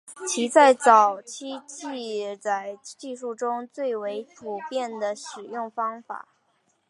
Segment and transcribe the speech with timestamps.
[0.27, 6.05] 其在早期记载技术中为最为普遍的使用方式。